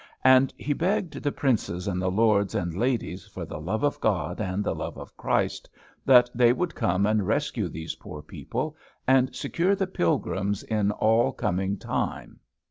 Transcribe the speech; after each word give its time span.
And 0.23 0.51
he 0.57 0.73
begged 0.73 1.21
the 1.21 1.31
princes 1.31 1.87
and 1.87 2.01
the 2.01 2.09
lords 2.09 2.55
and 2.55 2.73
ladies, 2.75 3.27
for 3.27 3.45
the 3.45 3.59
love 3.59 3.83
of 3.83 4.01
God 4.01 4.41
and 4.41 4.63
the 4.63 4.73
love 4.73 4.97
of 4.97 5.15
Christ, 5.15 5.69
that 6.05 6.27
they 6.33 6.51
would 6.53 6.73
come 6.73 7.05
and 7.05 7.27
rescue 7.27 7.69
these 7.69 7.93
poor 7.93 8.23
people, 8.23 8.75
and 9.07 9.35
secure 9.35 9.75
the 9.75 9.85
pilgrims 9.85 10.63
in 10.63 10.89
all 10.89 11.31
coming 11.31 11.77
time. 11.77 12.39